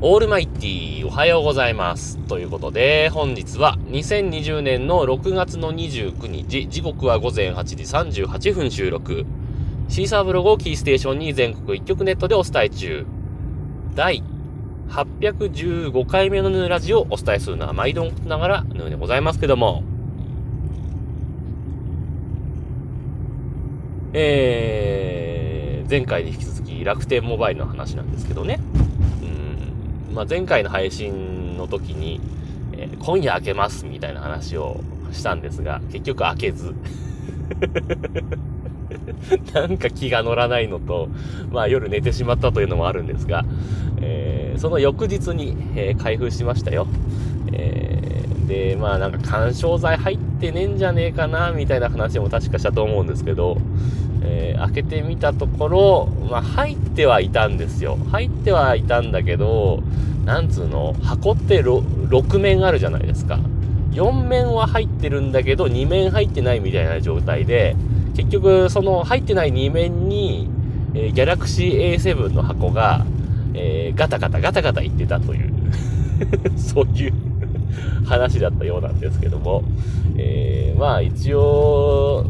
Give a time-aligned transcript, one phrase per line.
[0.00, 2.18] オールマイティーおはようございます。
[2.26, 9.24] ということで、本日は2020年の6月の29日、時刻は午前8時38分収録。
[9.88, 13.06] シーサーブログをキーステーションに全国一曲ネットでお伝え中。
[13.94, 14.22] 第
[14.88, 19.84] 815回目のヌーラジオをお伝えするのは毎度のことながらヌーでございますけども。
[24.12, 28.58] えー、前回に引き続き楽天モバイルの話なんですけどね。
[30.14, 32.20] まあ、前回の配信の時に、
[32.72, 34.80] えー、今夜開けますみたいな話を
[35.12, 36.74] したんですが、結局開けず。
[39.52, 41.08] なんか気が乗らないのと、
[41.50, 43.44] まあ夜寝てしまったというのもあるんですが、
[44.00, 46.86] えー、その翌日に、えー、開封しましたよ。
[47.56, 53.58] えー、で、まあなんか干渉剤入ってねえんじゃねえかな、みたいな話も確かしたと思うんですけど、
[54.22, 57.96] えー、開けてみたところ、まあ、入ってはいたんですよ。
[58.10, 59.82] 入ってはいたんだけど、
[60.24, 63.38] なんつうの、箱って6面あるじゃないですか。
[63.92, 67.76] 4面は入ってるんだけど、2面入ってないみたいな状態で、
[68.16, 70.48] 結局、その入ってない2面に、
[70.94, 73.04] えー、ギャラクシー A7 の箱が、
[73.54, 75.52] えー、ガタガタガタガタ言ってたという
[76.56, 77.12] そういう
[78.06, 79.64] 話だったようなんですけども、
[80.16, 82.26] えー、まあ一応、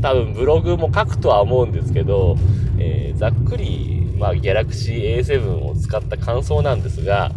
[0.00, 2.36] 多分ブログも書くとは思うんですけど、
[2.78, 7.30] えー、ざっくり、まあ、ギャラクシー A7 を使った感想なんですが、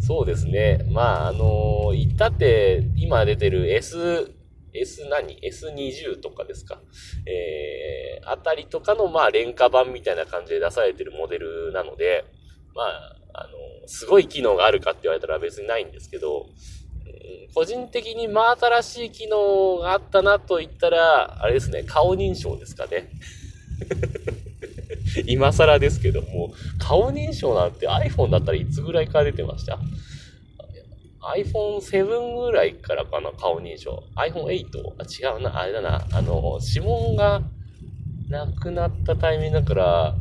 [0.00, 0.86] そうですね。
[0.90, 4.32] まあ、あのー、言ったって、今出てる S、
[4.72, 6.80] S 何 ?S20 とかですか
[7.26, 12.24] えー、あたりとかの、まあ、廉価版みたいな感じで出されてるモデルなので、
[12.74, 16.46] まあ、あのー、すごい機能があるかって言われたら別にないんですけど、
[17.54, 23.08] 個人的に真新しい機能があったなと言ったら、あれですね、顔認証ですかね。
[25.26, 29.78] 今更ですけども、顔認証なんて iPhone だったらいつぐらいから出てました
[31.36, 34.04] ?iPhone7 ぐらいからかな、顔認証。
[34.16, 34.64] iPhone8?
[34.98, 36.06] あ、違うな、あれだな。
[36.12, 37.42] あの、指紋が
[38.28, 40.14] なくなったタイミングだから、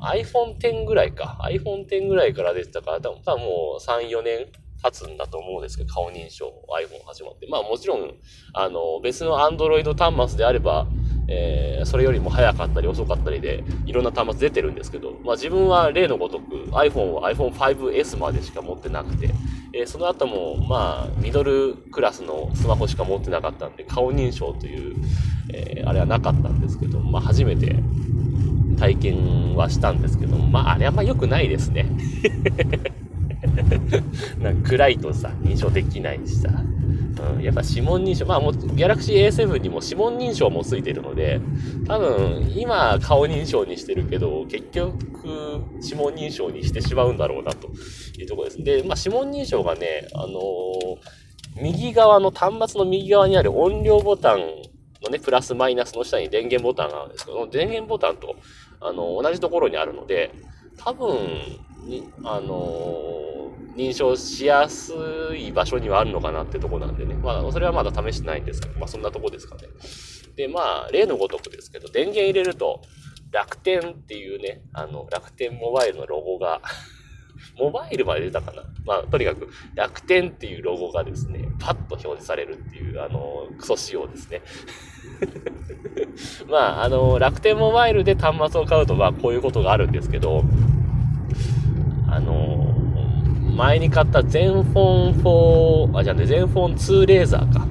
[0.00, 1.38] iPhone X ぐらいか。
[1.42, 4.46] iPhone X ぐらいから出てたから、多分もう3、4年
[4.82, 7.46] 経つんだと思うんですけど、顔認証 iPhone 始まって。
[7.48, 8.14] まあもちろん、
[8.52, 10.86] あの、別の Android 端末であれば、
[11.28, 19.30] えー、それよりも早かったり遅かったりで、いろんな端末出てるんですけど、まあ自分は例のごとく iPhone は iPhone5S までしか持ってなくて、
[19.72, 24.96] えー、その後も、まあ、ミドルクラスのスマホしか持ってなかったんで、顔認証という、
[25.52, 27.76] えー、あれはなかったんですけど、まあ初めて
[28.78, 31.86] 体験はしたんですけど、まああれはま良くないですね。
[34.40, 36.50] なんか暗いとさ、認証できないしさ。
[37.36, 41.40] うん、やっぱ指紋認証、まあもう、ギャラクシー A7 にも指紋認証もついてるので、
[41.86, 44.94] 多分、今顔認証にしてるけど、結局、
[45.82, 47.68] 指紋認証にしてしまうんだろうな、と
[48.18, 48.62] いうところです。
[48.62, 54.40] で、まあ指紋認証がね、あのー、右側の、端末の右側にある音量ボタン
[55.02, 58.36] のね、プラスマイナスの下に電源ボタンがあるんですけど、電源ボタンと、
[58.80, 60.32] あの、同じところにあるので、
[60.76, 61.16] 多分、
[61.86, 63.25] に、あのー、
[63.76, 64.92] 認証しやす
[65.36, 67.14] い場所にはあるのかなってとこなんでね。
[67.14, 69.62] まあ、それはまだ試してないんですけど、まあ、そんなとこですかね。
[70.34, 72.82] で、まあ、例のごとくですけど、電源入れると、
[73.30, 76.62] 楽天っていうね、あの、楽天モバイルのロゴが
[77.58, 84.40] モバイルまで出たかなまあ、とにかく、楽天っていうロゴがですね、パッと表示されるっていう、あの、クソ仕様ですね。
[86.48, 90.44] まあ、あの、楽天モバイルで端末を買うと、まあ、こういうことがあるんですけど、
[92.08, 92.45] あの
[93.56, 95.14] 前に買ったゼンフォン
[95.94, 97.66] 4、あ、じゃあね、ゼンフォン2レーザーか。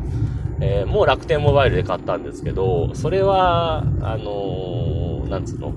[0.60, 5.74] えー、もう楽天モバイルで買ったんですけど、それは、あのー、なんつうの？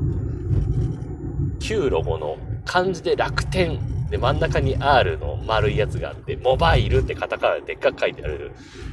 [1.61, 8.53] 旧ロゴの漢字で楽天で真ん中に R の丸いやつがあって、モバイルってカタカナででっかく書いてある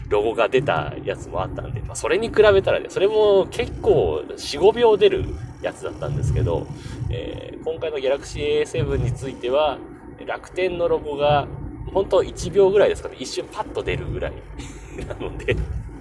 [0.10, 5.26] ロゴが出たやつもあったんで、まあ、それに比べたらね、それも結構4、5秒出る
[5.62, 6.68] やつだったんですけど、
[7.10, 9.78] えー、今回の Galaxy A7 については、
[10.26, 11.48] 楽天のロゴが、
[11.94, 14.34] 本当1秒ぐらいですかね、一瞬パッと出るぐらい。
[15.08, 15.56] なので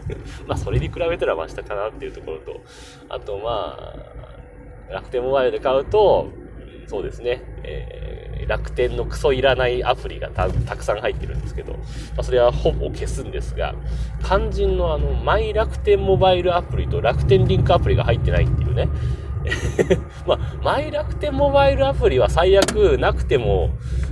[0.46, 2.60] まあそれに比べたらマシだかなっていうところと、
[3.08, 3.76] あとま
[4.90, 6.28] あ、楽天モバイルで買うと、
[6.86, 11.78] そうですね、えー、楽天のクソいらないアプリがたくさん入ってるんですけど、ま
[12.18, 13.74] あ、それはほぼ消すんですが、
[14.22, 18.88] 肝心のあの、マイ楽天モバイルアプリと楽天リンクアプリが入ってないっていうね、
[20.26, 23.70] まあ、マイ楽天モバイルアプリは最悪なくても、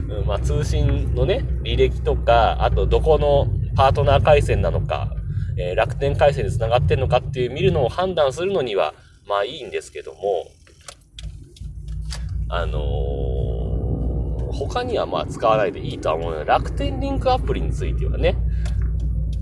[0.09, 5.15] うん、まあ、通信のね、履歴とか、あとどこのパートナー回線なのか、
[5.57, 8.95] えー、楽天回線で繋がってんのかっていう見るのを判断するのには、
[9.27, 10.47] まあいいんですけども、
[12.49, 18.37] あのー、他にはまあ使わないでいいとは思うので、楽天リンクアプリについてはね、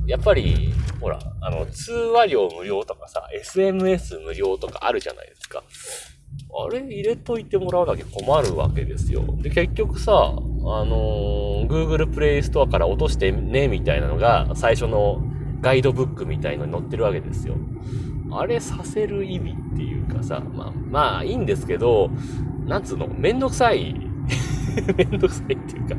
[0.06, 5.39] やっぱり、ほら、あの、通話料無料とかさ、SMS 無料とかあるじゃないですか。
[5.58, 6.80] あれ？
[6.80, 9.24] 入れといてもらうだけ困るわけですよ。
[9.40, 15.22] で、結局さ、あのー、Google Play Store から落としてね、みたいなのが、最初の
[15.60, 17.56] ガイドブックみたいのに載ってるわけですよ。
[18.32, 22.10] あれさせる意味っていうかさ、まあ、まあ、いいんですけど、
[22.66, 23.94] なんつうの、めんどくさい。
[24.96, 25.96] めんどくさいっていうか、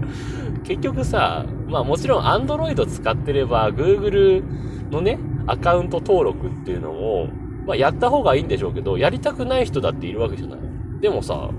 [0.63, 4.43] 結局さ、まあもちろん Android 使ってれば Google
[4.89, 7.27] のね、アカウント登録っていうのも、
[7.65, 10.59] まあやった方がいいんでしょうけど、やりたくない人だっているわけじゃない。
[11.01, 11.49] でもさ、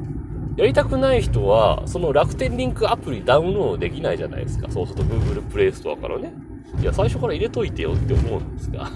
[0.57, 4.71] やりたくない人は、その楽天リンクアプリダウンロードできないじゃないですか。
[4.71, 6.33] そうすると Google Play Store からね。
[6.81, 8.91] いや、最初から入れといてよって思うんですが、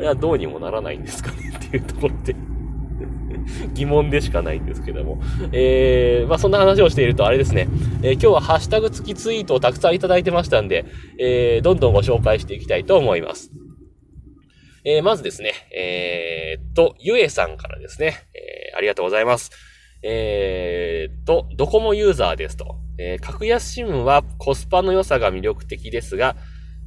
[0.00, 2.34] いや、どうにもならないんですかねっていうところで
[3.74, 5.20] 疑問でしかないんですけども。
[5.52, 7.68] えー、まあ、そんな話をしているとあれですね。
[8.02, 10.84] えー、今日はハッシュタグ付きツイートをたくさんいただいてましたんで、
[11.18, 13.50] えー、どんどんご紹介していきたいと思います。
[14.90, 19.50] えー、まずですね、えー、と、ゆえさんからですね、えー、ありがとうございます。
[20.02, 22.76] えー、と、ドコモユーザーですと。
[22.96, 26.36] えー、格安シムはコスパの良さが魅力的ですが、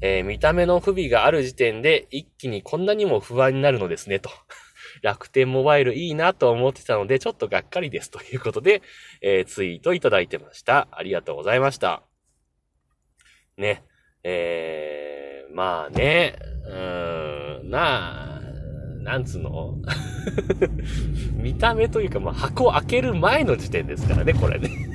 [0.02, 4.32] えー、見た目の不備がある時点で一気にこんなにも不安になるのですね、と。
[5.04, 8.82] 楽天モバイルいいなと思ってたので、ちょっとがっかりですということで、
[9.22, 10.88] えー、ツイートいただいてました。
[10.92, 12.02] ありがとうございました。
[13.58, 13.84] ね。
[14.24, 17.11] えー、まあね、うー
[17.64, 18.42] なあ、
[19.04, 19.76] なんつうの？
[21.36, 24.70] 見た目というか、まあ、箱開ける前の時点ですからね、これね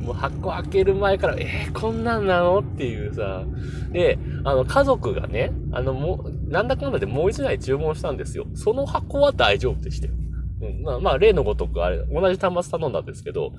[0.00, 2.60] もう箱開ける前から、えー、こんなんなの？
[2.60, 3.44] っていうさ。
[3.92, 8.46] で、あの、家族がね、あの、もう、なんだかんだでもう一台注文したんですよ。
[8.54, 10.14] その箱は大丈夫でしたよ。
[10.62, 13.52] うん、まあ、まあ、例のごとく、あれ、同じ端末頼んだんですけど、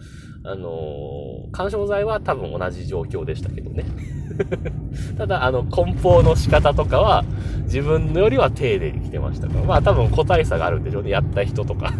[0.43, 3.85] あのー、干渉剤は多分同じ状況でしたけどね。
[5.17, 7.23] ただ、あの、梱包の仕方とかは、
[7.63, 11.93] 自分よりは丁寧に来てましたから、まあ多分個体差があるんでしょうね、やった人とか。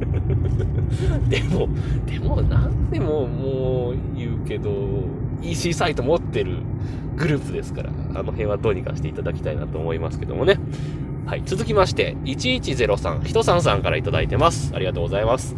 [1.28, 1.68] でも、
[2.06, 4.70] でも、なんでももう言うけど、
[5.42, 6.58] EC サイト持ってる
[7.16, 10.58] グループですから、あの辺はどうにかしていただきたいなと思いますけどもね。
[11.26, 11.42] はい。
[11.44, 14.72] 続きまして、1103、ひとさんさんからいただいてます。
[14.74, 15.54] ありがとうございます。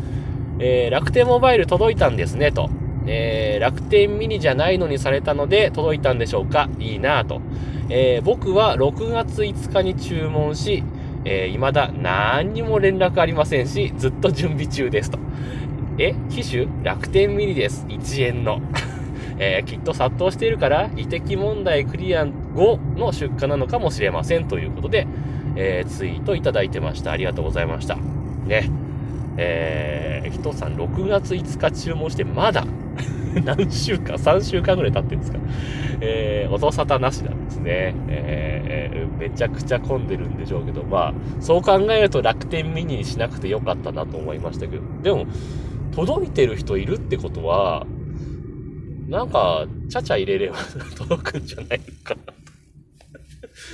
[0.59, 2.69] えー、楽天モバイル届いたんですね、と。
[3.07, 6.69] えー、楽天ミニじゃないのにされたので届いたんでしょうか？
[6.79, 7.41] いいなぁと。
[7.89, 10.85] えー、僕は6月5日に注文し、
[11.25, 15.19] えー、未だ何にも連絡ありませんし、ずっと準備中ですと。
[15.99, 16.67] え、機種？
[16.83, 17.85] 楽天ミニです。
[17.89, 18.61] 1円の。
[19.39, 25.07] えー、きっと殺到しているから、遺跡問題クリア後の出荷なのかもしれませんということで、
[25.57, 27.11] えー、ツイートいただいてました。
[27.11, 27.97] ありがとうございました。
[28.47, 28.71] ね。
[29.37, 32.67] えー、ヒトさん6月5日注文してまだ
[33.45, 35.39] 何週間 ?3 週間ぐらい経ってるんですか
[36.01, 37.95] えー、音沙汰なしなんですね。
[38.09, 45.27] えー、めちゃくちゃ混んでるんでしょうけど、まあ、そう考えると楽天ミニにしなくてよかったなと思いましたけど、でも、
[45.93, 47.87] 届いてる人いるってことは、
[49.09, 50.57] なんか、ちゃちゃ入れれば
[50.97, 52.33] 届くんじゃないのかな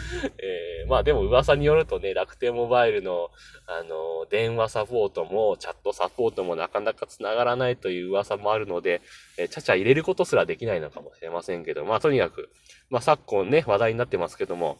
[0.38, 3.30] えー、まあでも噂によるとね、楽天モバイルの、
[3.66, 9.00] あの、電話サポートも、チャットサポートもなかなか繋がらないという噂もあるので、
[9.36, 12.50] えー、ちゃちゃ入れることすらできないのかもしれませんけど、まあとにかく、
[12.90, 14.78] まあ昨今ね、話題になってますけども、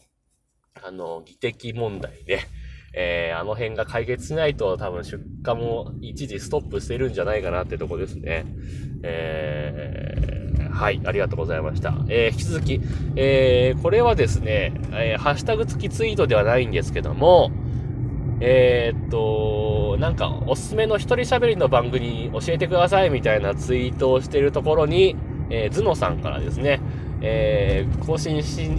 [0.83, 2.47] あの、技的問題ね、
[2.95, 8.47] えー、あの辺が解決しないと多分出荷も一時ストップしてるんじゃないかなってとこですね。
[9.03, 10.38] えー、
[10.79, 11.93] はい、ありがとうございました。
[12.09, 12.81] えー、引き続き、
[13.17, 17.51] えー、これはですね、えー、ハッシュタグ付きツイートではないんですけども、
[18.41, 25.17] えー、っと、なんか、おすすめの一人喋りの番組教えてくださいみたいなツイートをしているところに、
[25.51, 26.81] えー、ズノさんからですね、
[27.23, 28.71] えー、更新し、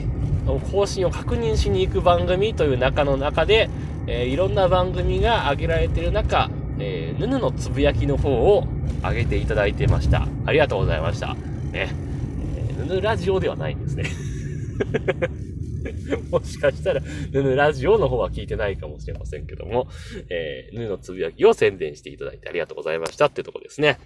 [0.71, 3.69] 更新を確認しに行く番組という中の中で、
[4.07, 8.65] えー、いろんな番組が挙げられている中、えー、ヌヌのつぶやきの方を
[9.03, 10.25] 上げていただいてました。
[10.45, 11.35] ありがとうございました。
[11.69, 11.93] ね。
[12.57, 14.03] えー、ラジオではないんですね。
[16.31, 19.87] もしかしたら、ヌヌラジオの方は聞いてないかもしれませんけども、
[20.29, 23.99] えー、のつぶやきを宣伝していただいてありがとうございましたってとこですね。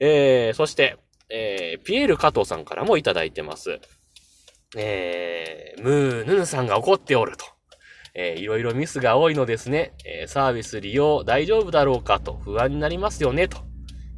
[0.00, 0.96] えー、そして、
[1.28, 3.80] えー、ピエール加藤さんからもいただいてます。
[4.76, 7.44] えー、ムーヌヌさんが怒っておると。
[8.14, 9.94] えー、いろいろミスが多いのですね。
[10.04, 13.58] えー、サービス利用大丈夫だろうかと不安になりますよね、と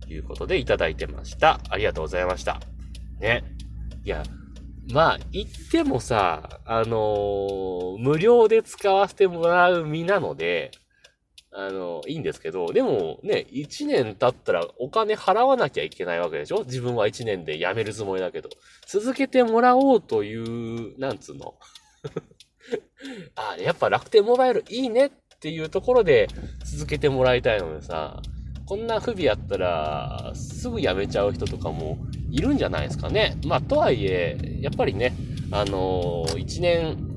[0.09, 1.61] いうことでいただいてました。
[1.69, 2.61] ありがとうございました。
[3.21, 3.45] ね。
[4.05, 4.23] いや、
[4.93, 10.73] まあ、言ってもさ、あのー、無料で使わせてもらう身なので、
[11.57, 16.65] あの、いいんですけど、でもね、1年経ったらお金払わなきゃいけないわけでしょ？
[16.65, 18.49] 自分は1年で辞めるつもりだけど。
[18.89, 21.55] 続けてもらおうという、なんつうの？
[23.37, 26.29] あ、やっぱ楽天モバイルいいねっていうところで
[26.65, 28.21] 続けてもらいたいのでさ、
[28.67, 31.99] こんな不備やったら、すぐ辞めちゃう人とかも
[32.31, 33.37] いるんじゃないですかね。
[33.47, 35.15] まあ、とはいえ、やっぱりね、
[35.51, 37.11] あのー、1年、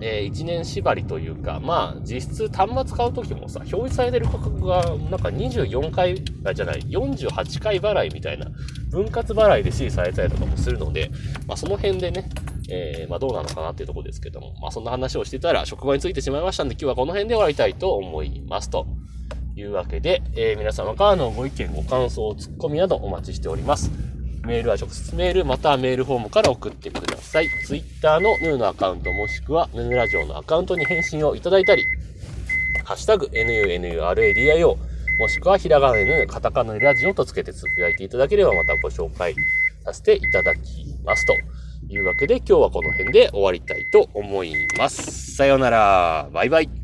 [0.00, 8.46] えー、1年縛りというか、まあ、実質端末買うときもさ、表示されてる価格が、なんか24回、あ、じゃない、48回払いみたいな、
[8.90, 11.10] 分割払いで指示されたりとかもするので、
[11.46, 12.30] まあ、その辺でね、
[12.70, 18.86] えー、まあ、どうなのかなっていうところですけども、まあ、そんな話をしてたら、職場についてしまいましたんで、今日はこの辺で終わりたいと思いますと。
[19.56, 23.90] いうわけで、えー、皆様からのご意見、ご感想、ツッコミなどお待ちしております。
[24.46, 27.48] メールは直接メール、またはメールフォームから送ってください。
[27.66, 31.86] Twitter のヌーのアカウント、もしくはヌーラジオのアカウントに返信をいただいたり、
[32.84, 34.76] ハッシュタグ NUNURADIO、
[35.18, 39.34] もしくはひらがなでカタカナでラジオとつけてつぶやいていただければまたご紹介
[39.84, 41.36] させていただきますと
[41.88, 45.36] いうわけで今日はこの辺で終わりたいと思います。
[45.36, 46.28] さようなら。
[46.32, 46.81] バイバイ。